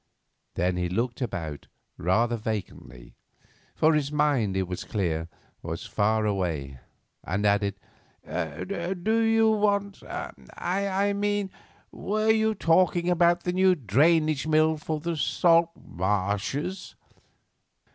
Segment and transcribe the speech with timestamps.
[0.55, 3.13] Then he looked about rather vacantly,
[3.75, 5.29] for his mind, it was clear,
[5.61, 6.79] was far away,
[7.23, 7.75] and added,
[8.25, 11.51] "Do you want: I mean,
[11.91, 16.95] were you talking about the new drainage mill for the salt marshes?"